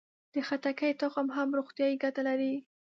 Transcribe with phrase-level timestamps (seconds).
[0.33, 2.53] د خټکي تخم هم روغتیایي ګټه لري.